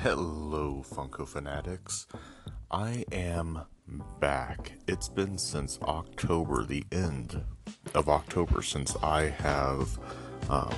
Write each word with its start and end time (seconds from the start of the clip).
Hello, 0.00 0.84
Funko 0.84 1.26
Fanatics. 1.26 2.08
I 2.68 3.04
am 3.12 3.60
back. 4.18 4.72
It's 4.88 5.08
been 5.08 5.38
since 5.38 5.78
October, 5.82 6.64
the 6.64 6.84
end 6.90 7.40
of 7.94 8.08
October, 8.08 8.60
since 8.60 8.96
I 9.02 9.26
have 9.28 9.98
um, 10.50 10.74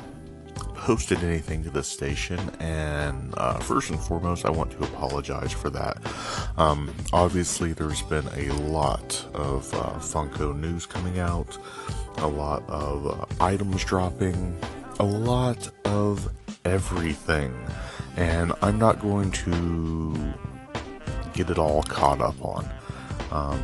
posted 0.74 1.24
anything 1.24 1.65
to 1.65 1.71
the 1.71 1.83
station, 1.83 2.38
and 2.60 3.33
uh, 3.38 3.58
first 3.58 3.88
and 3.88 3.99
foremost, 3.99 4.44
I 4.44 4.51
want 4.51 4.71
to 4.72 4.79
apologize 4.85 5.53
for 5.53 5.71
that. 5.71 5.96
Um, 6.58 6.94
obviously, 7.14 7.72
there's 7.72 8.03
been 8.03 8.28
a 8.37 8.53
lot 8.69 9.24
of 9.33 9.72
uh, 9.74 9.98
Funko 9.98 10.54
news 10.54 10.85
coming 10.85 11.19
out, 11.19 11.56
a 12.19 12.28
lot 12.28 12.62
of 12.69 13.06
uh, 13.06 13.24
items 13.40 13.83
dropping, 13.83 14.56
a 15.01 15.04
lot 15.04 15.71
of 15.87 16.30
everything 16.66 17.55
and 18.16 18.52
I'm 18.62 18.79
not 18.79 19.01
going 19.01 19.30
to 19.33 20.34
get 21.34 21.51
it 21.51 21.59
all 21.59 21.83
caught 21.83 22.20
up 22.20 22.42
on. 22.42 22.69
Um, 23.30 23.62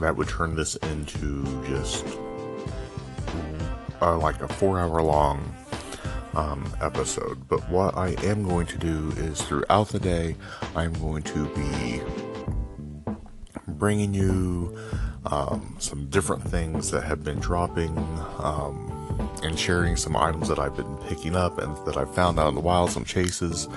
that 0.00 0.16
would 0.16 0.28
turn 0.28 0.56
this 0.56 0.76
into 0.76 1.44
just 1.66 2.04
uh, 4.00 4.16
like 4.18 4.40
a 4.40 4.48
four 4.48 4.78
hour 4.78 5.02
long 5.02 5.54
um, 6.34 6.72
episode. 6.80 7.48
But 7.48 7.68
what 7.70 7.96
I 7.96 8.10
am 8.24 8.46
going 8.46 8.66
to 8.66 8.78
do 8.78 9.12
is 9.16 9.40
throughout 9.42 9.88
the 9.88 10.00
day, 10.00 10.36
I'm 10.74 10.92
going 10.94 11.22
to 11.24 11.46
be 11.54 12.00
bringing 13.68 14.14
you 14.14 14.76
um, 15.26 15.76
some 15.78 16.08
different 16.10 16.42
things 16.42 16.90
that 16.90 17.04
have 17.04 17.24
been 17.24 17.38
dropping. 17.38 17.96
Um, 18.38 18.93
and 19.44 19.58
sharing 19.58 19.96
some 19.96 20.16
items 20.16 20.48
that 20.48 20.58
I've 20.58 20.76
been 20.76 20.96
picking 21.08 21.36
up 21.36 21.58
and 21.58 21.76
that 21.86 21.96
I've 21.96 22.14
found 22.14 22.38
out 22.38 22.48
in 22.48 22.54
the 22.54 22.60
wild, 22.60 22.90
some 22.90 23.04
chases, 23.04 23.68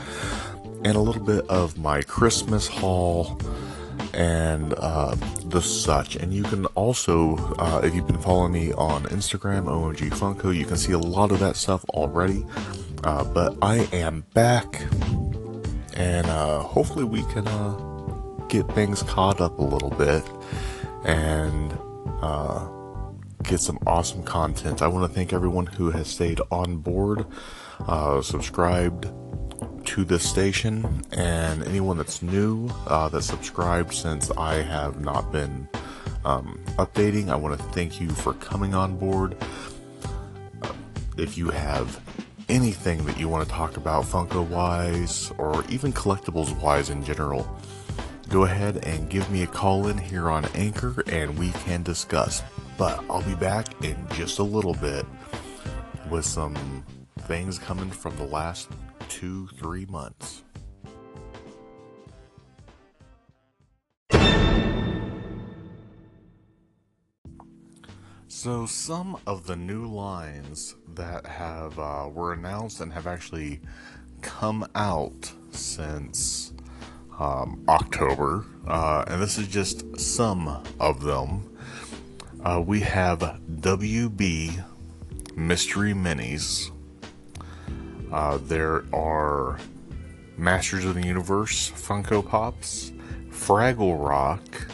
and 0.83 0.95
a 0.95 0.99
little 0.99 1.23
bit 1.23 1.47
of 1.49 1.77
my 1.77 2.01
Christmas 2.01 2.67
haul 2.67 3.39
and 4.13 4.73
uh, 4.77 5.15
the 5.45 5.61
such. 5.61 6.15
And 6.15 6.33
you 6.33 6.43
can 6.43 6.65
also, 6.67 7.35
uh, 7.57 7.81
if 7.83 7.93
you've 7.93 8.07
been 8.07 8.21
following 8.21 8.53
me 8.53 8.73
on 8.73 9.03
Instagram, 9.05 9.65
OMG 9.65 10.09
Funko, 10.11 10.55
you 10.55 10.65
can 10.65 10.77
see 10.77 10.93
a 10.93 10.99
lot 10.99 11.31
of 11.31 11.39
that 11.39 11.55
stuff 11.55 11.83
already. 11.89 12.45
Uh, 13.03 13.23
but 13.25 13.55
I 13.61 13.87
am 13.93 14.25
back, 14.33 14.81
and 15.93 16.25
uh, 16.27 16.59
hopefully 16.59 17.03
we 17.05 17.21
can 17.31 17.47
uh, 17.47 17.73
get 18.47 18.67
things 18.73 19.03
caught 19.03 19.39
up 19.39 19.59
a 19.59 19.63
little 19.63 19.91
bit 19.91 20.23
and 21.03 21.77
uh, 22.21 22.67
get 23.47 23.59
some 23.61 23.79
awesome 23.87 24.23
content. 24.23 24.81
I 24.81 24.87
want 24.87 25.09
to 25.09 25.15
thank 25.15 25.31
everyone 25.31 25.65
who 25.65 25.89
has 25.91 26.07
stayed 26.07 26.41
on 26.51 26.77
board, 26.77 27.25
uh, 27.87 28.21
subscribed 28.21 29.07
to 29.85 30.03
this 30.03 30.29
station, 30.29 31.05
and 31.13 31.63
anyone 31.63 31.97
that's 31.97 32.21
new 32.21 32.69
uh, 32.87 33.19
subscribed 33.21 33.93
since 33.93 34.29
I 34.31 34.55
have 34.55 34.99
not 34.99 35.31
been 35.31 35.67
um, 36.25 36.59
updating. 36.77 37.29
I 37.29 37.35
want 37.35 37.57
to 37.57 37.63
thank 37.67 38.01
you 38.01 38.09
for 38.09 38.33
coming 38.33 38.73
on 38.75 38.97
board. 38.97 39.37
Uh, 40.61 40.73
if 41.17 41.37
you 41.37 41.49
have 41.49 42.01
anything 42.49 43.05
that 43.05 43.17
you 43.17 43.29
want 43.29 43.47
to 43.47 43.53
talk 43.53 43.77
about 43.77 44.03
Funko 44.03 44.45
wise 44.47 45.31
or 45.37 45.63
even 45.69 45.93
collectibles 45.93 46.59
wise 46.61 46.89
in 46.89 47.01
general, 47.01 47.49
go 48.27 48.43
ahead 48.43 48.85
and 48.85 49.09
give 49.09 49.31
me 49.31 49.43
a 49.43 49.47
call 49.47 49.87
in 49.87 49.97
here 49.97 50.29
on 50.29 50.43
Anchor 50.53 51.01
and 51.07 51.39
we 51.39 51.51
can 51.51 51.81
discuss. 51.81 52.43
But 52.77 53.03
I'll 53.09 53.23
be 53.23 53.35
back 53.35 53.83
in 53.83 53.97
just 54.13 54.37
a 54.37 54.43
little 54.43 54.75
bit 54.75 55.05
with 56.11 56.25
some 56.25 56.85
things 57.21 57.57
coming 57.57 57.89
from 57.89 58.15
the 58.17 58.25
last 58.25 58.69
two, 59.09 59.47
three 59.57 59.85
months. 59.87 60.43
So 68.27 68.67
some 68.67 69.17
of 69.25 69.47
the 69.47 69.55
new 69.55 69.87
lines 69.87 70.75
that 70.93 71.25
have 71.25 71.79
uh, 71.79 72.07
were 72.13 72.33
announced 72.33 72.79
and 72.79 72.93
have 72.93 73.07
actually 73.07 73.59
come 74.21 74.67
out 74.75 75.31
since 75.51 76.53
um, 77.19 77.63
October, 77.67 78.45
uh, 78.67 79.03
and 79.07 79.19
this 79.21 79.39
is 79.39 79.47
just 79.47 79.99
some 79.99 80.63
of 80.79 81.01
them. 81.03 81.56
Uh, 82.47 82.61
we 82.61 82.79
have 82.79 83.19
WB 83.59 84.63
Mystery 85.35 85.91
Minis. 85.91 86.71
Uh, 88.09 88.37
there 88.37 88.85
are 88.95 89.59
Masters 90.37 90.85
of 90.85 90.95
the 90.95 91.05
Universe 91.05 91.69
Funko 91.71 92.25
Pops, 92.25 92.93
Fraggle 93.31 94.01
Rock, 94.01 94.71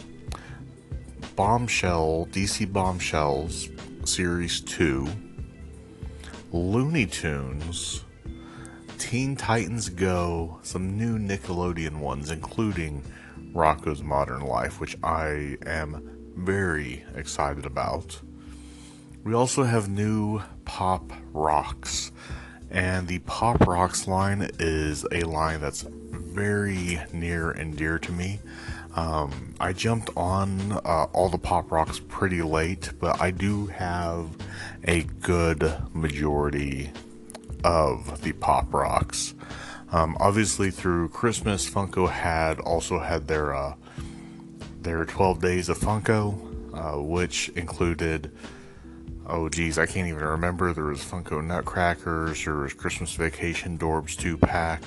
Bombshell, 1.36 2.28
DC 2.30 2.72
Bombshells 2.72 3.70
Series 4.06 4.62
2, 4.62 5.08
Looney 6.52 7.08
Tunes, 7.08 8.04
Teen 9.00 9.36
Titans 9.36 9.90
Go, 9.90 10.60
some 10.62 10.96
new 10.96 11.18
Nickelodeon 11.18 11.98
ones, 11.98 12.30
including 12.30 13.04
Rocko's 13.52 14.04
Modern 14.04 14.42
Life, 14.42 14.80
which 14.80 14.96
I 15.04 15.58
am 15.66 16.13
very 16.36 17.04
excited 17.16 17.66
about. 17.66 18.20
We 19.24 19.34
also 19.34 19.64
have 19.64 19.90
new 19.90 20.42
Pop 20.66 21.12
Rocks, 21.32 22.12
and 22.70 23.08
the 23.08 23.20
Pop 23.20 23.66
Rocks 23.68 24.08
line 24.08 24.50
is 24.60 25.06
a 25.12 25.22
line 25.22 25.62
that's 25.62 25.84
very 25.84 27.00
near 27.14 27.52
and 27.52 27.78
dear 27.78 28.00
to 28.00 28.12
me. 28.12 28.40
Um, 28.96 29.56
I 29.60 29.74
jumped 29.74 30.10
on 30.16 30.74
uh, 30.74 31.08
all 31.14 31.30
the 31.30 31.38
Pop 31.38 31.72
Rocks 31.72 32.00
pretty 32.08 32.42
late, 32.42 32.92
but 33.00 33.22
I 33.22 33.32
do 33.32 33.68
have 33.68 34.30
a 34.84 35.04
good 35.04 35.74
majority 35.94 36.92
of 37.64 38.22
the 38.22 38.34
Pop 38.34 38.74
Rocks. 38.74 39.34
Um, 39.92 40.18
obviously, 40.20 40.70
through 40.72 41.10
Christmas, 41.10 41.70
Funko 41.70 42.10
had 42.10 42.60
also 42.60 43.00
had 43.00 43.28
their 43.28 43.56
uh, 43.56 43.76
their 44.84 45.06
12 45.06 45.42
days 45.42 45.70
of 45.70 45.78
Funko, 45.78 46.34
uh, 46.74 47.02
which 47.02 47.50
included, 47.50 48.32
oh 49.28 49.50
geez, 49.50 49.78
I 49.78 49.86
can't 49.86 50.08
even 50.08 50.24
remember. 50.24 50.74
There 50.74 50.86
was 50.86 51.00
Funko 51.00 51.44
Nutcrackers, 51.44 52.44
there 52.44 52.56
was 52.56 52.74
Christmas 52.74 53.14
Vacation 53.16 53.78
Dorbz 53.78 54.18
2 54.18 54.38
pack, 54.38 54.82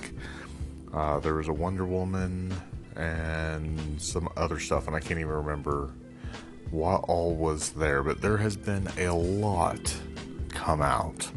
uh, 0.92 1.18
there 1.20 1.34
was 1.34 1.48
a 1.48 1.52
Wonder 1.52 1.86
Woman, 1.86 2.54
and 2.94 4.00
some 4.00 4.28
other 4.36 4.58
stuff, 4.58 4.86
and 4.86 4.96
I 4.96 5.00
can't 5.00 5.20
even 5.20 5.32
remember 5.32 5.90
what 6.70 7.04
all 7.08 7.34
was 7.34 7.70
there, 7.70 8.02
but 8.02 8.20
there 8.20 8.36
has 8.38 8.56
been 8.56 8.88
a 8.98 9.10
lot 9.10 9.94
come 10.50 10.82
out. 10.82 11.30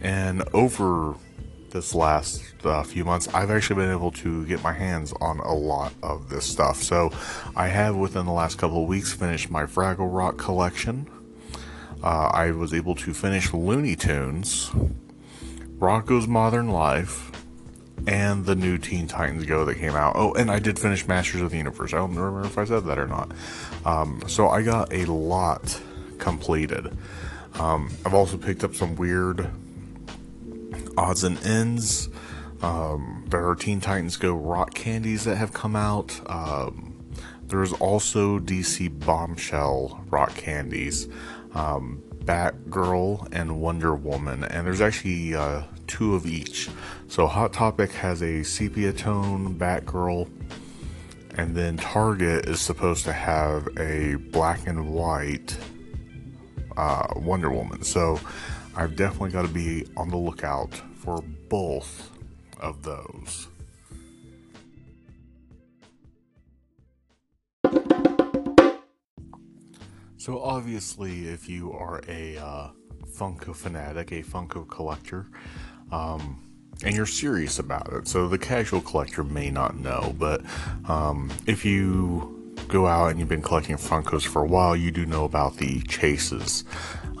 And 0.00 0.42
over 0.52 1.14
this 1.70 1.94
last 1.94 2.42
uh, 2.64 2.82
few 2.82 3.04
months, 3.04 3.28
I've 3.34 3.50
actually 3.50 3.82
been 3.82 3.90
able 3.90 4.10
to 4.12 4.46
get 4.46 4.62
my 4.62 4.72
hands 4.72 5.12
on 5.20 5.40
a 5.40 5.54
lot 5.54 5.92
of 6.02 6.28
this 6.28 6.44
stuff. 6.44 6.82
So 6.82 7.10
I 7.56 7.68
have, 7.68 7.96
within 7.96 8.26
the 8.26 8.32
last 8.32 8.58
couple 8.58 8.82
of 8.82 8.88
weeks, 8.88 9.12
finished 9.12 9.50
my 9.50 9.64
Fraggle 9.64 10.14
Rock 10.14 10.38
collection. 10.38 11.08
Uh, 12.02 12.30
I 12.32 12.52
was 12.52 12.72
able 12.72 12.94
to 12.96 13.12
finish 13.12 13.52
Looney 13.52 13.96
Tunes, 13.96 14.70
Rocko's 15.78 16.28
Modern 16.28 16.70
Life, 16.70 17.32
and 18.06 18.46
the 18.46 18.54
new 18.54 18.78
Teen 18.78 19.08
Titans 19.08 19.44
Go 19.44 19.64
that 19.64 19.76
came 19.76 19.94
out. 19.94 20.14
Oh, 20.16 20.32
and 20.34 20.50
I 20.50 20.60
did 20.60 20.78
finish 20.78 21.06
Masters 21.06 21.40
of 21.42 21.50
the 21.50 21.56
Universe. 21.56 21.92
I 21.92 21.98
don't 21.98 22.14
remember 22.14 22.46
if 22.46 22.56
I 22.56 22.64
said 22.64 22.84
that 22.84 22.98
or 22.98 23.06
not. 23.08 23.32
Um, 23.84 24.22
so 24.28 24.48
I 24.48 24.62
got 24.62 24.92
a 24.92 25.04
lot 25.06 25.80
completed. 26.18 26.96
Um, 27.54 27.90
I've 28.06 28.14
also 28.14 28.36
picked 28.36 28.62
up 28.62 28.74
some 28.74 28.94
weird 28.94 29.50
odds 30.98 31.22
and 31.22 31.38
ends. 31.46 32.08
Um, 32.60 33.24
there 33.28 33.48
are 33.48 33.54
Teen 33.54 33.80
Titans 33.80 34.16
Go 34.16 34.34
rock 34.34 34.74
candies 34.74 35.24
that 35.24 35.36
have 35.36 35.52
come 35.52 35.76
out. 35.76 36.20
Um, 36.26 36.96
there's 37.44 37.72
also 37.74 38.38
DC 38.40 38.98
Bombshell 39.06 40.04
rock 40.10 40.34
candies, 40.34 41.08
um, 41.54 42.02
Batgirl 42.24 43.28
and 43.32 43.60
Wonder 43.60 43.94
Woman, 43.94 44.44
and 44.44 44.66
there's 44.66 44.80
actually 44.80 45.34
uh, 45.34 45.62
two 45.86 46.14
of 46.14 46.26
each. 46.26 46.68
So 47.06 47.26
Hot 47.26 47.52
Topic 47.52 47.92
has 47.92 48.20
a 48.22 48.42
sepia 48.42 48.92
tone 48.92 49.54
Batgirl, 49.54 50.28
and 51.36 51.54
then 51.54 51.76
Target 51.76 52.46
is 52.46 52.60
supposed 52.60 53.04
to 53.04 53.12
have 53.12 53.68
a 53.78 54.16
black 54.16 54.66
and 54.66 54.92
white 54.92 55.56
uh, 56.76 57.06
Wonder 57.16 57.50
Woman. 57.50 57.82
So 57.82 58.20
I've 58.76 58.94
definitely 58.94 59.30
got 59.30 59.42
to 59.42 59.48
be 59.48 59.86
on 59.96 60.10
the 60.10 60.16
lookout 60.16 60.80
for 61.08 61.22
both 61.48 62.10
of 62.60 62.82
those. 62.82 63.48
So, 70.18 70.42
obviously, 70.42 71.28
if 71.28 71.48
you 71.48 71.72
are 71.72 72.02
a 72.06 72.36
uh, 72.36 72.68
Funko 73.06 73.56
fanatic, 73.56 74.12
a 74.12 74.22
Funko 74.22 74.68
collector, 74.68 75.28
um, 75.90 76.42
and 76.84 76.94
you're 76.94 77.06
serious 77.06 77.58
about 77.58 77.90
it. 77.94 78.06
So 78.06 78.28
the 78.28 78.36
casual 78.36 78.82
collector 78.82 79.24
may 79.24 79.50
not 79.50 79.78
know, 79.78 80.14
but 80.18 80.42
um, 80.90 81.30
if 81.46 81.64
you 81.64 82.37
go 82.68 82.86
out 82.86 83.10
and 83.10 83.18
you've 83.18 83.28
been 83.28 83.42
collecting 83.42 83.76
Funkos 83.76 84.26
for 84.26 84.42
a 84.42 84.46
while, 84.46 84.76
you 84.76 84.90
do 84.90 85.06
know 85.06 85.24
about 85.24 85.56
the 85.56 85.80
chases, 85.82 86.64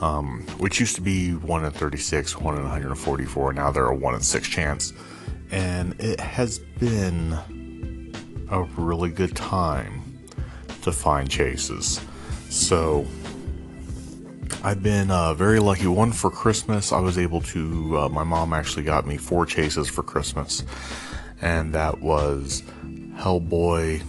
um, 0.00 0.42
which 0.58 0.78
used 0.78 0.94
to 0.96 1.00
be 1.00 1.32
1 1.32 1.64
in 1.64 1.70
36, 1.70 2.38
1 2.38 2.54
in 2.56 2.62
144. 2.62 3.52
Now 3.52 3.70
they're 3.70 3.86
a 3.86 3.94
1 3.94 4.14
in 4.14 4.20
6 4.20 4.48
chance. 4.48 4.92
And 5.50 5.98
it 5.98 6.20
has 6.20 6.58
been 6.58 7.38
a 8.50 8.62
really 8.76 9.10
good 9.10 9.34
time 9.34 10.02
to 10.82 10.92
find 10.92 11.28
chases. 11.30 12.00
So 12.50 13.06
I've 14.62 14.82
been 14.82 15.10
uh, 15.10 15.34
very 15.34 15.60
lucky. 15.60 15.86
One 15.86 16.12
for 16.12 16.30
Christmas, 16.30 16.92
I 16.92 17.00
was 17.00 17.16
able 17.18 17.40
to. 17.42 17.98
Uh, 17.98 18.08
my 18.08 18.24
mom 18.24 18.52
actually 18.52 18.82
got 18.82 19.06
me 19.06 19.16
four 19.16 19.46
chases 19.46 19.88
for 19.88 20.02
Christmas, 20.02 20.64
and 21.40 21.72
that 21.74 22.00
was 22.00 22.62
Hellboy, 23.14 24.02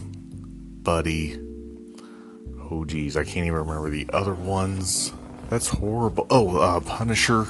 Buddy. 0.81 1.40
Oh, 2.72 2.86
geez, 2.86 3.18
I 3.18 3.24
can't 3.24 3.48
even 3.48 3.54
remember 3.54 3.90
the 3.90 4.08
other 4.14 4.34
ones. 4.34 5.14
That's 5.50 5.68
horrible. 5.68 6.28
Oh, 6.30 6.58
uh, 6.58 6.80
Punisher 6.81 7.48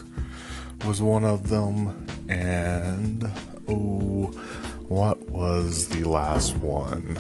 was 0.86 1.02
one 1.02 1.26
of 1.26 1.50
them, 1.50 2.08
and 2.30 3.30
oh, 3.68 4.32
what 4.88 5.20
was 5.30 5.90
the 5.90 6.06
last 6.06 6.56
one? 6.58 7.18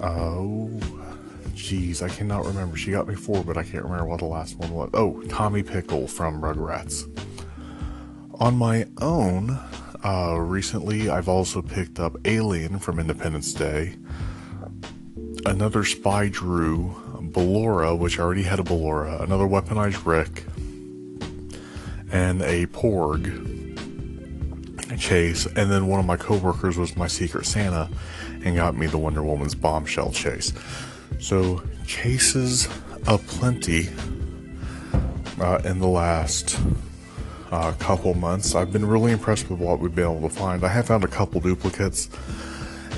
Oh 0.00 0.70
Jeez, 1.66 2.00
I 2.00 2.08
cannot 2.08 2.44
remember. 2.44 2.76
She 2.76 2.92
got 2.92 3.08
me 3.08 3.16
four, 3.16 3.42
but 3.42 3.56
I 3.56 3.64
can't 3.64 3.82
remember 3.82 4.04
what 4.04 4.20
the 4.20 4.26
last 4.26 4.56
one 4.56 4.70
was. 4.72 4.90
Oh, 4.94 5.20
Tommy 5.22 5.64
Pickle 5.64 6.06
from 6.06 6.40
Rugrats. 6.40 7.08
On 8.38 8.56
my 8.56 8.86
own, 9.00 9.58
uh, 10.04 10.36
recently 10.38 11.08
I've 11.08 11.28
also 11.28 11.62
picked 11.62 11.98
up 11.98 12.16
Alien 12.24 12.78
from 12.78 12.98
Independence 12.98 13.52
Day, 13.52 13.96
another 15.44 15.84
Spy 15.84 16.28
Drew, 16.28 16.94
Ballora, 17.20 17.98
which 17.98 18.18
I 18.18 18.22
already 18.22 18.42
had 18.42 18.58
a 18.58 18.62
Ballora, 18.62 19.22
another 19.22 19.44
Weaponized 19.44 20.06
Rick, 20.06 20.44
and 22.12 22.42
a 22.42 22.66
Porg 22.66 23.56
chase, 24.98 25.46
and 25.46 25.70
then 25.70 25.86
one 25.86 26.00
of 26.00 26.06
my 26.06 26.16
coworkers 26.16 26.78
was 26.78 26.96
my 26.96 27.06
Secret 27.06 27.46
Santa 27.46 27.88
and 28.44 28.56
got 28.56 28.76
me 28.76 28.86
the 28.86 28.98
Wonder 28.98 29.22
Woman's 29.22 29.54
bombshell 29.54 30.12
chase. 30.12 30.52
So, 31.18 31.62
chases 31.86 32.68
aplenty 33.06 33.88
uh, 35.40 35.60
in 35.64 35.80
the 35.80 35.88
last 35.88 36.58
uh, 37.50 37.72
couple 37.78 38.14
months. 38.14 38.54
I've 38.54 38.72
been 38.72 38.86
really 38.86 39.12
impressed 39.12 39.48
with 39.50 39.58
what 39.58 39.80
we've 39.80 39.94
been 39.94 40.04
able 40.04 40.28
to 40.28 40.34
find. 40.34 40.64
I 40.64 40.68
have 40.68 40.86
found 40.86 41.04
a 41.04 41.08
couple 41.08 41.40
duplicates, 41.40 42.08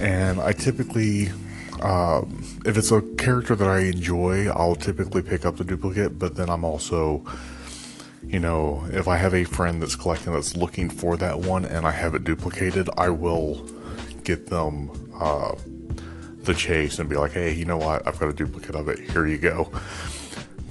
and 0.00 0.40
I 0.40 0.52
typically, 0.52 1.28
um, 1.80 2.44
if 2.64 2.76
it's 2.76 2.90
a 2.90 3.02
character 3.16 3.54
that 3.54 3.68
I 3.68 3.80
enjoy, 3.80 4.48
I'll 4.48 4.76
typically 4.76 5.22
pick 5.22 5.44
up 5.44 5.56
the 5.56 5.64
duplicate, 5.64 6.18
but 6.18 6.36
then 6.36 6.48
I'm 6.48 6.64
also 6.64 7.24
you 8.26 8.40
know, 8.40 8.84
if 8.90 9.08
I 9.08 9.16
have 9.16 9.34
a 9.34 9.44
friend 9.44 9.80
that's 9.80 9.96
collecting 9.96 10.32
that's 10.32 10.56
looking 10.56 10.90
for 10.90 11.16
that 11.16 11.40
one 11.40 11.64
and 11.64 11.86
I 11.86 11.92
have 11.92 12.14
it 12.14 12.24
duplicated, 12.24 12.90
I 12.96 13.08
will 13.10 13.66
get 14.24 14.48
them 14.48 14.90
uh, 15.18 15.54
the 16.42 16.54
chase 16.54 16.98
and 16.98 17.08
be 17.08 17.16
like, 17.16 17.32
hey, 17.32 17.52
you 17.52 17.64
know 17.64 17.78
what? 17.78 18.06
I've 18.06 18.18
got 18.18 18.28
a 18.28 18.32
duplicate 18.32 18.74
of 18.74 18.88
it. 18.88 18.98
Here 18.98 19.26
you 19.26 19.38
go. 19.38 19.70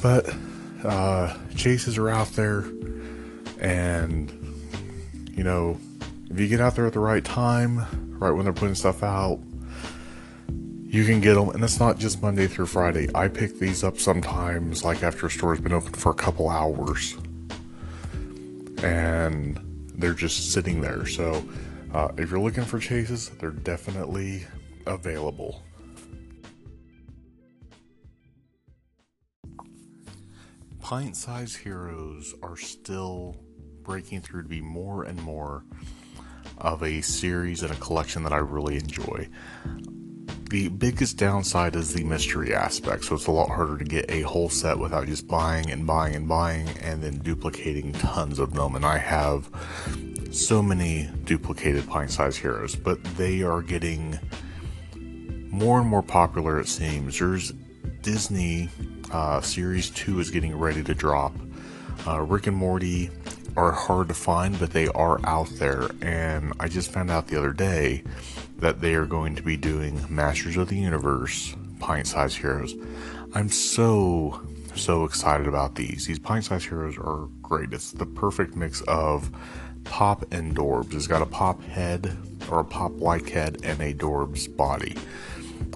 But 0.01 0.31
uh, 0.83 1.35
chases 1.55 1.97
are 1.97 2.09
out 2.09 2.27
there, 2.29 2.61
and 3.59 4.31
you 5.31 5.43
know, 5.43 5.79
if 6.29 6.39
you 6.39 6.47
get 6.47 6.61
out 6.61 6.75
there 6.75 6.85
at 6.87 6.93
the 6.93 6.99
right 6.99 7.23
time, 7.23 7.85
right 8.19 8.31
when 8.31 8.45
they're 8.45 8.53
putting 8.53 8.75
stuff 8.75 9.03
out, 9.03 9.39
you 10.49 11.05
can 11.05 11.21
get 11.21 11.35
them. 11.35 11.49
And 11.49 11.63
it's 11.63 11.79
not 11.79 11.97
just 11.97 12.21
Monday 12.21 12.47
through 12.47 12.67
Friday. 12.67 13.09
I 13.13 13.27
pick 13.27 13.59
these 13.59 13.83
up 13.83 13.99
sometimes, 13.99 14.83
like 14.83 15.03
after 15.03 15.27
a 15.27 15.29
store's 15.29 15.59
been 15.59 15.73
open 15.73 15.93
for 15.93 16.11
a 16.11 16.15
couple 16.15 16.49
hours, 16.49 17.15
and 18.83 19.59
they're 19.95 20.13
just 20.13 20.51
sitting 20.51 20.81
there. 20.81 21.05
So. 21.05 21.43
Uh, 21.93 22.11
if 22.17 22.29
you're 22.29 22.39
looking 22.39 22.65
for 22.65 22.79
chases, 22.79 23.29
they're 23.39 23.49
definitely 23.49 24.45
available. 24.85 25.63
Pint 30.81 31.15
sized 31.15 31.57
heroes 31.57 32.35
are 32.43 32.57
still 32.57 33.37
breaking 33.87 34.19
through 34.19 34.43
to 34.43 34.49
be 34.49 34.59
more 34.59 35.03
and 35.05 35.19
more 35.23 35.63
of 36.57 36.83
a 36.83 36.99
series 37.01 37.63
and 37.63 37.71
a 37.71 37.75
collection 37.77 38.21
that 38.23 38.33
I 38.33 38.37
really 38.37 38.75
enjoy. 38.75 39.29
The 40.49 40.67
biggest 40.67 41.17
downside 41.17 41.73
is 41.75 41.93
the 41.93 42.03
mystery 42.03 42.53
aspect, 42.53 43.05
so 43.05 43.15
it's 43.15 43.27
a 43.27 43.31
lot 43.31 43.49
harder 43.49 43.77
to 43.77 43.85
get 43.85 44.11
a 44.11 44.21
whole 44.21 44.49
set 44.49 44.77
without 44.77 45.07
just 45.07 45.27
buying 45.27 45.71
and 45.71 45.87
buying 45.87 46.15
and 46.15 46.27
buying 46.27 46.67
and 46.81 47.01
then 47.01 47.19
duplicating 47.19 47.93
tons 47.93 48.39
of 48.39 48.53
them. 48.53 48.75
And 48.75 48.85
I 48.85 48.97
have 48.97 49.49
so 50.31 50.61
many 50.61 51.09
duplicated 51.23 51.87
pint 51.87 52.11
sized 52.11 52.39
heroes, 52.39 52.75
but 52.75 53.01
they 53.15 53.41
are 53.41 53.61
getting 53.61 54.19
more 55.49 55.79
and 55.79 55.87
more 55.87 56.03
popular, 56.03 56.59
it 56.59 56.67
seems. 56.67 57.19
There's 57.19 57.53
Disney 58.01 58.69
uh, 59.11 59.39
Series 59.39 59.89
2 59.91 60.19
is 60.19 60.29
getting 60.29 60.57
ready 60.57 60.83
to 60.83 60.93
drop. 60.93 61.33
Uh, 62.05 62.21
Rick 62.21 62.47
and 62.47 62.55
Morty 62.55 63.09
are 63.57 63.71
hard 63.71 64.07
to 64.07 64.13
find, 64.13 64.57
but 64.59 64.71
they 64.71 64.87
are 64.89 65.19
out 65.25 65.49
there. 65.55 65.89
And 66.01 66.53
I 66.59 66.67
just 66.67 66.91
found 66.91 67.11
out 67.11 67.27
the 67.27 67.37
other 67.37 67.51
day 67.51 68.03
that 68.59 68.81
they 68.81 68.93
are 68.93 69.05
going 69.05 69.35
to 69.35 69.43
be 69.43 69.57
doing 69.57 70.05
Masters 70.09 70.55
of 70.55 70.69
the 70.69 70.77
Universe 70.77 71.55
pint 71.79 72.07
sized 72.07 72.37
heroes. 72.37 72.75
I'm 73.33 73.49
so, 73.49 74.41
so 74.75 75.03
excited 75.03 75.47
about 75.47 75.75
these. 75.75 76.05
These 76.05 76.19
pint 76.19 76.45
sized 76.45 76.67
heroes 76.67 76.97
are 76.97 77.27
great. 77.41 77.73
It's 77.73 77.91
the 77.91 78.05
perfect 78.05 78.55
mix 78.55 78.81
of 78.81 79.29
pop 79.83 80.23
and 80.31 80.55
Dorbz. 80.55 80.93
It's 80.93 81.07
got 81.07 81.21
a 81.21 81.25
pop 81.25 81.61
head 81.63 82.15
or 82.49 82.59
a 82.59 82.65
pop 82.65 82.99
like 82.99 83.29
head 83.29 83.57
and 83.63 83.81
a 83.81 83.93
Dorbz 83.93 84.55
body 84.55 84.95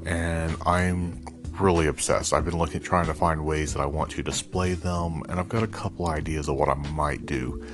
and 0.05 0.55
I'm 0.65 1.20
really 1.61 1.87
obsessed. 1.87 2.33
I've 2.33 2.45
been 2.45 2.57
looking, 2.57 2.81
trying 2.81 3.05
to 3.05 3.13
find 3.13 3.45
ways 3.45 3.73
that 3.73 3.79
I 3.79 3.85
want 3.85 4.11
to 4.11 4.23
display 4.23 4.73
them, 4.73 5.23
and 5.29 5.39
I've 5.39 5.49
got 5.49 5.63
a 5.63 5.67
couple 5.67 6.07
ideas 6.07 6.49
of 6.49 6.55
what 6.55 6.69
I 6.69 6.73
might 6.73 7.25
do. 7.25 7.65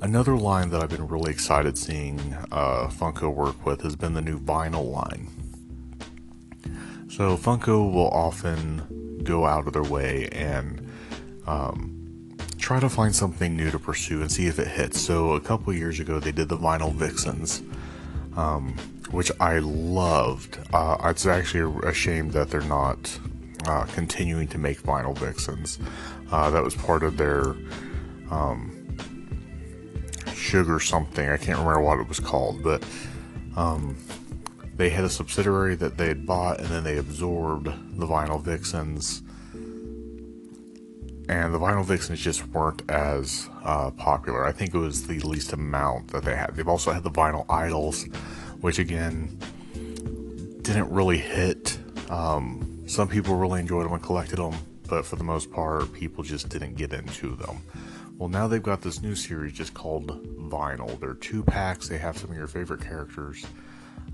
Another 0.00 0.36
line 0.36 0.70
that 0.70 0.82
I've 0.82 0.90
been 0.90 1.06
really 1.06 1.30
excited 1.30 1.78
seeing 1.78 2.18
uh, 2.50 2.88
Funko 2.88 3.32
work 3.32 3.64
with 3.64 3.82
has 3.82 3.94
been 3.94 4.14
the 4.14 4.20
new 4.20 4.38
vinyl 4.38 4.90
line. 4.90 5.28
So 7.08 7.36
Funko 7.36 7.92
will 7.92 8.08
often 8.08 9.20
go 9.22 9.46
out 9.46 9.66
of 9.66 9.74
their 9.74 9.84
way 9.84 10.28
and 10.32 10.90
um, 11.46 12.36
try 12.58 12.80
to 12.80 12.88
find 12.88 13.14
something 13.14 13.56
new 13.56 13.70
to 13.70 13.78
pursue 13.78 14.22
and 14.22 14.32
see 14.32 14.46
if 14.46 14.58
it 14.58 14.68
hits. 14.68 15.00
So 15.00 15.32
a 15.32 15.40
couple 15.40 15.72
years 15.72 16.00
ago, 16.00 16.18
they 16.18 16.32
did 16.32 16.48
the 16.48 16.56
vinyl 16.56 16.92
vixens. 16.92 17.62
Um, 18.36 18.76
which 19.12 19.30
I 19.38 19.60
loved. 19.60 20.58
Uh, 20.72 20.96
it's 21.04 21.26
actually 21.26 21.80
a 21.86 21.92
shame 21.92 22.30
that 22.30 22.50
they're 22.50 22.62
not 22.62 23.18
uh, 23.66 23.84
continuing 23.84 24.48
to 24.48 24.58
make 24.58 24.82
vinyl 24.82 25.16
vixens. 25.16 25.78
Uh, 26.30 26.50
that 26.50 26.64
was 26.64 26.74
part 26.74 27.02
of 27.02 27.18
their 27.18 27.54
um, 28.30 28.96
sugar 30.34 30.80
something. 30.80 31.28
I 31.28 31.36
can't 31.36 31.58
remember 31.58 31.80
what 31.80 32.00
it 32.00 32.08
was 32.08 32.20
called, 32.20 32.62
but 32.62 32.84
um, 33.54 33.96
they 34.76 34.88
had 34.88 35.04
a 35.04 35.10
subsidiary 35.10 35.76
that 35.76 35.98
they 35.98 36.08
had 36.08 36.26
bought, 36.26 36.58
and 36.58 36.68
then 36.68 36.82
they 36.82 36.96
absorbed 36.96 37.66
the 37.66 38.06
vinyl 38.06 38.42
vixens. 38.42 39.22
And 41.28 41.54
the 41.54 41.58
vinyl 41.58 41.84
vixens 41.84 42.18
just 42.18 42.46
weren't 42.48 42.82
as 42.90 43.48
uh, 43.62 43.90
popular. 43.92 44.44
I 44.44 44.52
think 44.52 44.74
it 44.74 44.78
was 44.78 45.06
the 45.06 45.20
least 45.20 45.52
amount 45.52 46.08
that 46.08 46.24
they 46.24 46.34
had. 46.34 46.56
They've 46.56 46.66
also 46.66 46.92
had 46.92 47.04
the 47.04 47.10
vinyl 47.10 47.44
idols 47.48 48.06
which 48.62 48.78
again 48.78 49.38
didn't 50.62 50.90
really 50.90 51.18
hit. 51.18 51.78
Um, 52.08 52.84
some 52.86 53.08
people 53.08 53.36
really 53.36 53.60
enjoyed 53.60 53.84
them 53.84 53.92
and 53.92 54.02
collected 54.02 54.36
them, 54.36 54.54
but 54.88 55.04
for 55.04 55.16
the 55.16 55.24
most 55.24 55.50
part, 55.52 55.92
people 55.92 56.24
just 56.24 56.48
didn't 56.48 56.76
get 56.76 56.92
into 56.92 57.36
them. 57.36 57.60
Well, 58.16 58.28
now 58.28 58.46
they've 58.46 58.62
got 58.62 58.80
this 58.80 59.02
new 59.02 59.14
series 59.14 59.52
just 59.52 59.74
called 59.74 60.24
Vinyl. 60.48 60.98
They're 61.00 61.14
two 61.14 61.42
packs, 61.42 61.88
they 61.88 61.98
have 61.98 62.16
some 62.16 62.30
of 62.30 62.36
your 62.36 62.46
favorite 62.46 62.80
characters. 62.80 63.44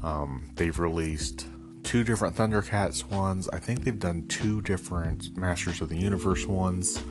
Um, 0.02 0.50
they've 0.56 0.78
released 0.78 1.46
two 1.82 2.04
different 2.04 2.36
Thundercats 2.36 3.04
ones. 3.04 3.48
I 3.50 3.58
think 3.58 3.84
they've 3.84 3.98
done 3.98 4.26
two 4.28 4.62
different 4.62 5.36
Masters 5.36 5.80
of 5.80 5.88
the 5.88 5.96
Universe 5.98 6.46
ones. 6.46 7.02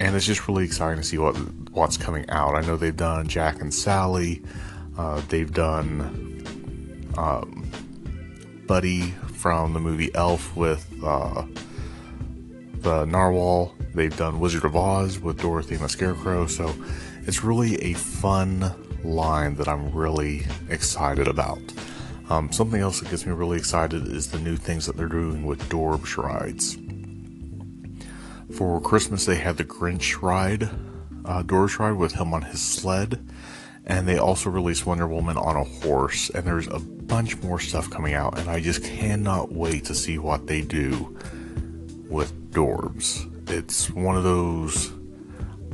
And 0.00 0.16
it's 0.16 0.26
just 0.26 0.48
really 0.48 0.64
exciting 0.64 0.98
to 0.98 1.06
see 1.06 1.18
what 1.18 1.34
what's 1.72 1.96
coming 1.96 2.28
out. 2.28 2.54
I 2.54 2.60
know 2.62 2.76
they've 2.76 2.96
done 2.96 3.28
Jack 3.28 3.60
and 3.60 3.72
Sally. 3.72 4.42
Uh, 4.96 5.20
they've 5.28 5.52
done 5.52 6.00
um, 7.16 7.70
Buddy 8.66 9.10
from 9.10 9.72
the 9.72 9.80
movie 9.80 10.14
Elf 10.14 10.54
with 10.56 10.86
uh, 11.04 11.44
the 12.80 13.04
Narwhal. 13.06 13.74
They've 13.94 14.16
done 14.16 14.40
Wizard 14.40 14.64
of 14.64 14.76
Oz 14.76 15.18
with 15.18 15.40
Dorothy 15.40 15.74
and 15.74 15.84
the 15.84 15.88
Scarecrow. 15.88 16.46
So 16.46 16.74
it's 17.26 17.44
really 17.44 17.76
a 17.82 17.94
fun 17.94 18.72
line 19.04 19.56
that 19.56 19.68
I'm 19.68 19.92
really 19.92 20.46
excited 20.68 21.28
about. 21.28 21.60
Um, 22.30 22.50
something 22.52 22.80
else 22.80 23.00
that 23.00 23.10
gets 23.10 23.26
me 23.26 23.32
really 23.32 23.58
excited 23.58 24.06
is 24.06 24.30
the 24.30 24.38
new 24.38 24.56
things 24.56 24.86
that 24.86 24.96
they're 24.96 25.06
doing 25.06 25.44
with 25.44 25.60
Dorbz 25.68 26.16
rides. 26.16 26.78
For 28.56 28.80
Christmas, 28.80 29.26
they 29.26 29.36
had 29.36 29.56
the 29.56 29.64
Grinch 29.64 30.22
ride, 30.22 30.64
uh, 31.24 31.42
Dorbz 31.42 31.78
ride 31.78 31.92
with 31.92 32.14
him 32.14 32.32
on 32.32 32.42
his 32.42 32.60
sled, 32.60 33.26
and 33.86 34.06
they 34.06 34.18
also 34.18 34.50
released 34.50 34.86
Wonder 34.86 35.06
Woman 35.06 35.36
on 35.36 35.56
a 35.56 35.64
horse. 35.64 36.30
And 36.30 36.44
there's 36.44 36.68
a 36.68 36.78
bunch 36.78 37.40
more 37.42 37.58
stuff 37.58 37.90
coming 37.90 38.14
out, 38.14 38.38
and 38.38 38.48
I 38.48 38.60
just 38.60 38.84
cannot 38.84 39.52
wait 39.52 39.84
to 39.86 39.94
see 39.94 40.18
what 40.18 40.46
they 40.46 40.60
do 40.60 41.18
with 42.08 42.52
Dorbz. 42.52 43.50
It's 43.50 43.90
one 43.90 44.16
of 44.16 44.24
those. 44.24 44.92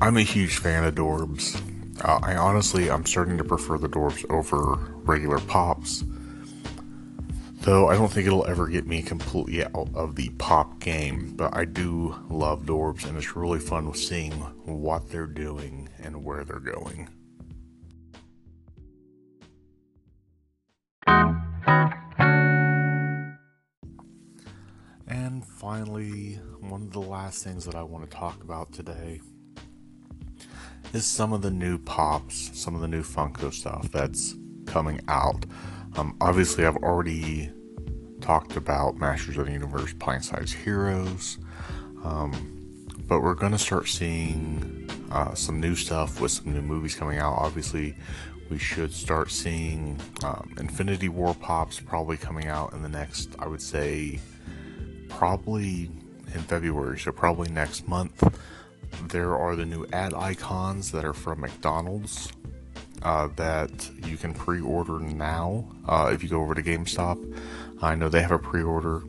I'm 0.01 0.17
a 0.17 0.23
huge 0.23 0.59
fan 0.59 0.85
of 0.85 0.95
Dorbz. 0.95 1.61
Uh, 2.03 2.21
I 2.23 2.37
honestly, 2.37 2.91
I'm 2.91 3.05
starting 3.05 3.39
to 3.39 3.45
prefer 3.45 3.77
the 3.77 3.89
Dorbz 3.89 4.29
over 4.31 4.77
regular 5.03 5.41
pops. 5.41 6.05
Though 7.63 7.89
I 7.89 7.97
don't 7.97 8.11
think 8.11 8.27
it'll 8.27 8.47
ever 8.47 8.69
get 8.69 8.87
me 8.87 9.03
completely 9.03 9.65
out 9.65 9.91
of 9.95 10.15
the 10.15 10.31
pop 10.39 10.79
game, 10.79 11.35
but 11.37 11.55
I 11.57 11.65
do 11.65 12.17
love 12.31 12.63
Dorbz, 12.63 13.05
and 13.05 13.19
it's 13.19 13.37
really 13.37 13.59
fun 13.59 13.93
seeing 13.95 14.33
what 14.65 15.11
they're 15.11 15.27
doing 15.27 15.89
and 16.01 16.25
where 16.25 16.45
they're 16.45 16.61
going. 16.61 17.09
And 25.09 25.45
finally, 25.45 26.35
one 26.61 26.83
of 26.83 26.93
the 26.93 27.01
last 27.01 27.43
things 27.43 27.65
that 27.65 27.75
I 27.75 27.83
want 27.83 28.09
to 28.09 28.15
talk 28.15 28.43
about 28.43 28.73
today 28.73 29.23
is 30.93 31.07
some 31.07 31.33
of 31.33 31.41
the 31.41 31.51
new 31.51 31.79
pops, 31.79 32.51
some 32.59 32.75
of 32.75 32.83
the 32.83 32.89
new 32.89 33.03
Funko 33.03 33.53
stuff 33.53 33.91
that's 33.91 34.35
coming 34.67 35.01
out. 35.09 35.47
Um, 35.97 36.15
obviously, 36.21 36.67
I've 36.67 36.77
already 36.77 37.51
talked 38.21 38.57
about 38.57 38.99
Masters 38.99 39.39
of 39.39 39.47
the 39.47 39.53
Universe 39.53 39.95
Pint 39.99 40.25
Sized 40.25 40.55
Heroes, 40.55 41.39
um, 42.05 42.87
but 43.07 43.23
we're 43.23 43.35
going 43.35 43.53
to 43.53 43.59
start 43.59 43.89
seeing 43.89 44.91
uh, 45.11 45.35
some 45.35 45.59
new 45.59 45.75
stuff 45.75 46.21
with 46.21 46.33
some 46.33 46.53
new 46.53 46.61
movies 46.63 46.95
coming 46.95 47.19
out. 47.19 47.35
Obviously, 47.39 47.95
we 48.51 48.59
should 48.59 48.93
start 48.93 49.31
seeing 49.31 49.99
um, 50.23 50.55
Infinity 50.59 51.09
War 51.09 51.35
pops 51.35 51.81
probably 51.81 52.19
coming 52.19 52.49
out 52.49 52.75
in 52.75 52.83
the 52.83 52.89
next, 52.91 53.35
I 53.39 53.47
would 53.47 53.63
say, 53.63 54.21
probably 55.09 55.91
in 56.35 56.41
February, 56.43 56.99
so 56.99 57.13
probably 57.13 57.51
next 57.51 57.89
month. 57.89 58.23
There 59.09 59.37
are 59.37 59.57
the 59.57 59.67
new 59.67 59.87
ad 59.93 60.15
icons 60.15 60.93
that 60.93 61.05
are 61.05 61.13
from 61.13 61.41
McDonald's 61.41 62.33
uh, 63.03 63.29
that 63.37 63.91
you 64.05 64.17
can 64.17 64.35
pre 64.35 64.61
order 64.61 64.99
now 64.99 65.69
uh, 65.87 66.11
if 66.13 66.23
you 66.23 66.29
go 66.29 66.41
over 66.41 66.55
to 66.55 66.63
GameStop. 66.63 67.19
I 67.81 67.95
know 67.95 68.09
they 68.09 68.23
have 68.23 68.33
a 68.33 68.39
pre 68.39 68.63
order. 68.63 69.03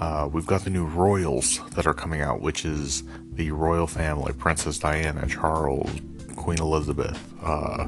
Uh, 0.00 0.28
we've 0.32 0.46
got 0.46 0.64
the 0.64 0.70
new 0.70 0.86
Royals 0.86 1.60
that 1.74 1.86
are 1.86 1.94
coming 1.94 2.20
out, 2.20 2.40
which 2.40 2.64
is 2.64 3.04
the 3.34 3.50
royal 3.52 3.86
family 3.86 4.32
Princess 4.32 4.78
Diana, 4.78 5.26
Charles, 5.28 5.90
Queen 6.36 6.58
Elizabeth, 6.58 7.18
uh, 7.42 7.86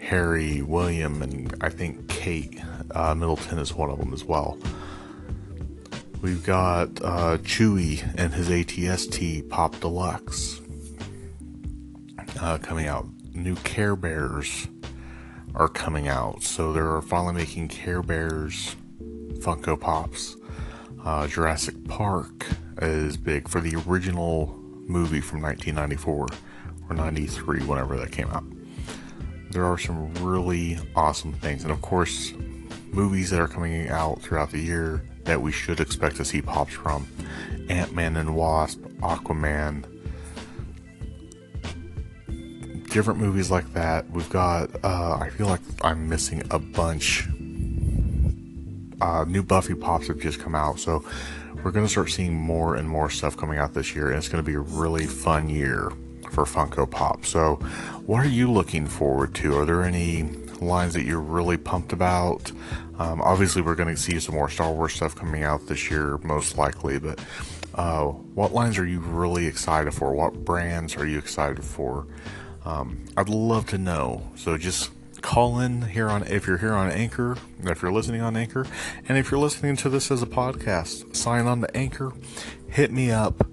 Harry, 0.00 0.62
William, 0.62 1.22
and 1.22 1.54
I 1.60 1.68
think 1.68 2.08
Kate 2.08 2.60
uh, 2.90 3.14
Middleton 3.14 3.58
is 3.58 3.74
one 3.74 3.90
of 3.90 3.98
them 3.98 4.12
as 4.12 4.24
well. 4.24 4.58
We've 6.24 6.42
got 6.42 7.02
uh, 7.02 7.36
Chewie 7.36 8.02
and 8.16 8.32
his 8.32 8.48
ATST 8.48 9.46
Pop 9.50 9.78
Deluxe 9.80 10.62
uh, 12.40 12.56
coming 12.56 12.86
out. 12.86 13.06
New 13.34 13.56
Care 13.56 13.94
Bears 13.94 14.66
are 15.54 15.68
coming 15.68 16.08
out. 16.08 16.42
So 16.42 16.72
they're 16.72 17.02
finally 17.02 17.34
making 17.34 17.68
Care 17.68 18.00
Bears 18.00 18.74
Funko 19.40 19.78
Pops. 19.78 20.38
Uh, 21.04 21.26
Jurassic 21.26 21.86
Park 21.88 22.46
is 22.80 23.18
big 23.18 23.46
for 23.46 23.60
the 23.60 23.76
original 23.86 24.58
movie 24.86 25.20
from 25.20 25.42
1994 25.42 26.26
or 26.88 26.96
93, 26.96 27.64
whenever 27.64 27.98
that 27.98 28.12
came 28.12 28.30
out. 28.30 28.44
There 29.50 29.66
are 29.66 29.76
some 29.76 30.14
really 30.14 30.78
awesome 30.96 31.34
things. 31.34 31.64
And 31.64 31.70
of 31.70 31.82
course, 31.82 32.32
movies 32.94 33.30
that 33.30 33.40
are 33.40 33.48
coming 33.48 33.88
out 33.88 34.22
throughout 34.22 34.50
the 34.50 34.60
year 34.60 35.02
that 35.24 35.40
we 35.42 35.50
should 35.50 35.80
expect 35.80 36.16
to 36.16 36.24
see 36.24 36.40
pops 36.40 36.74
from 36.74 37.08
Ant 37.68 37.92
Man 37.92 38.16
and 38.16 38.36
Wasp, 38.36 38.80
Aquaman, 39.00 39.84
different 42.90 43.18
movies 43.18 43.50
like 43.50 43.72
that. 43.72 44.08
We've 44.10 44.30
got, 44.30 44.70
uh, 44.84 45.18
I 45.20 45.28
feel 45.30 45.48
like 45.48 45.60
I'm 45.82 46.08
missing 46.08 46.42
a 46.50 46.58
bunch. 46.60 47.26
Uh, 49.00 49.24
new 49.24 49.42
Buffy 49.42 49.74
pops 49.74 50.06
have 50.06 50.20
just 50.20 50.38
come 50.38 50.54
out, 50.54 50.78
so 50.78 51.04
we're 51.64 51.72
going 51.72 51.84
to 51.84 51.90
start 51.90 52.10
seeing 52.10 52.34
more 52.34 52.76
and 52.76 52.88
more 52.88 53.10
stuff 53.10 53.36
coming 53.36 53.58
out 53.58 53.74
this 53.74 53.94
year, 53.96 54.10
and 54.10 54.18
it's 54.18 54.28
going 54.28 54.42
to 54.42 54.46
be 54.46 54.54
a 54.54 54.60
really 54.60 55.06
fun 55.06 55.48
year 55.48 55.90
for 56.30 56.44
Funko 56.44 56.88
Pop. 56.88 57.26
So, 57.26 57.56
what 58.06 58.24
are 58.24 58.28
you 58.28 58.50
looking 58.50 58.86
forward 58.86 59.34
to? 59.36 59.58
Are 59.58 59.64
there 59.64 59.82
any 59.82 60.22
lines 60.60 60.94
that 60.94 61.04
you're 61.04 61.20
really 61.20 61.56
pumped 61.56 61.92
about? 61.92 62.52
Um, 62.98 63.20
obviously, 63.22 63.62
we're 63.62 63.74
going 63.74 63.94
to 63.94 64.00
see 64.00 64.20
some 64.20 64.34
more 64.34 64.48
Star 64.48 64.72
Wars 64.72 64.94
stuff 64.94 65.14
coming 65.16 65.42
out 65.42 65.66
this 65.66 65.90
year, 65.90 66.18
most 66.18 66.56
likely. 66.56 66.98
But 66.98 67.20
uh, 67.74 68.04
what 68.04 68.52
lines 68.52 68.78
are 68.78 68.86
you 68.86 69.00
really 69.00 69.46
excited 69.46 69.92
for? 69.92 70.12
What 70.12 70.44
brands 70.44 70.96
are 70.96 71.06
you 71.06 71.18
excited 71.18 71.64
for? 71.64 72.06
Um, 72.64 73.04
I'd 73.16 73.28
love 73.28 73.66
to 73.70 73.78
know. 73.78 74.22
So 74.36 74.56
just 74.56 74.90
call 75.20 75.58
in 75.58 75.82
here 75.82 76.08
on 76.08 76.22
if 76.24 76.46
you're 76.46 76.58
here 76.58 76.74
on 76.74 76.90
Anchor, 76.90 77.36
if 77.62 77.80
you're 77.82 77.92
listening 77.92 78.20
on 78.20 78.36
Anchor, 78.36 78.66
and 79.08 79.16
if 79.16 79.30
you're 79.30 79.40
listening 79.40 79.74
to 79.76 79.88
this 79.88 80.10
as 80.10 80.22
a 80.22 80.26
podcast, 80.26 81.16
sign 81.16 81.46
on 81.46 81.62
to 81.62 81.76
Anchor, 81.76 82.12
hit 82.68 82.92
me 82.92 83.10
up, 83.10 83.46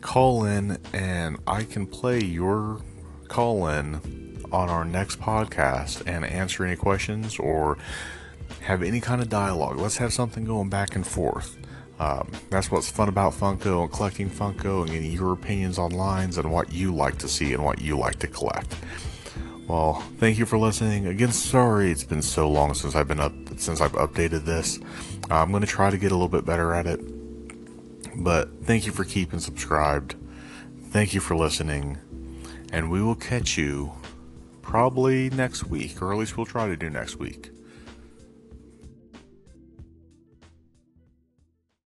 call 0.00 0.44
in, 0.44 0.78
and 0.92 1.38
I 1.46 1.62
can 1.62 1.86
play 1.86 2.22
your 2.22 2.80
call 3.28 3.68
in 3.68 4.42
on 4.52 4.68
our 4.68 4.84
next 4.84 5.20
podcast 5.20 6.02
and 6.06 6.24
answer 6.24 6.64
any 6.64 6.76
questions 6.76 7.38
or 7.38 7.78
have 8.62 8.82
any 8.82 9.00
kind 9.00 9.20
of 9.20 9.28
dialogue. 9.28 9.76
Let's 9.76 9.96
have 9.98 10.12
something 10.12 10.44
going 10.44 10.68
back 10.68 10.96
and 10.96 11.06
forth. 11.06 11.56
Um, 11.98 12.30
that's 12.50 12.70
what's 12.70 12.90
fun 12.90 13.08
about 13.08 13.32
Funko 13.32 13.82
and 13.82 13.92
collecting 13.92 14.28
Funko 14.28 14.82
and 14.82 14.90
getting 14.90 15.12
your 15.12 15.32
opinions 15.32 15.78
on 15.78 15.92
lines 15.92 16.36
and 16.36 16.52
what 16.52 16.72
you 16.72 16.94
like 16.94 17.18
to 17.18 17.28
see 17.28 17.54
and 17.54 17.64
what 17.64 17.80
you 17.80 17.96
like 17.96 18.18
to 18.18 18.26
collect. 18.26 18.76
Well, 19.66 19.94
thank 20.18 20.38
you 20.38 20.46
for 20.46 20.58
listening. 20.58 21.06
Again, 21.06 21.32
sorry 21.32 21.90
it's 21.90 22.04
been 22.04 22.22
so 22.22 22.48
long 22.48 22.74
since 22.74 22.94
I've 22.94 23.08
been 23.08 23.18
up 23.18 23.32
since 23.56 23.80
I've 23.80 23.92
updated 23.92 24.44
this. 24.44 24.78
I'm 25.30 25.52
to 25.58 25.66
try 25.66 25.90
to 25.90 25.98
get 25.98 26.12
a 26.12 26.14
little 26.14 26.28
bit 26.28 26.44
better 26.44 26.74
at 26.74 26.86
it. 26.86 27.00
But 28.16 28.64
thank 28.64 28.86
you 28.86 28.92
for 28.92 29.04
keeping 29.04 29.40
subscribed. 29.40 30.14
Thank 30.90 31.14
you 31.14 31.20
for 31.20 31.34
listening. 31.34 31.98
And 32.72 32.90
we 32.90 33.02
will 33.02 33.14
catch 33.14 33.58
you 33.58 33.92
probably 34.62 35.30
next 35.30 35.64
week, 35.64 36.00
or 36.00 36.12
at 36.12 36.18
least 36.18 36.36
we'll 36.36 36.46
try 36.46 36.66
to 36.66 36.76
do 36.76 36.88
next 36.88 37.16
week. 37.16 37.50